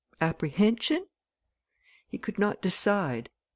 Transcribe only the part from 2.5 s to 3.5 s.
decide.